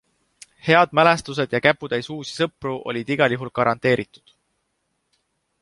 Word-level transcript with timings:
Head 0.67 0.95
mälestused 0.99 1.53
ja 1.57 1.61
käputäis 1.67 2.11
uusi 2.17 2.35
sõpru 2.39 2.73
olid 2.93 3.13
igal 3.17 3.37
juhul 3.39 3.55
garanteeritud. 3.61 4.39